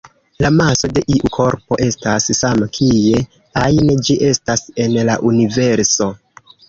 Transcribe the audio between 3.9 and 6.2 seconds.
ĝi estas en la universo.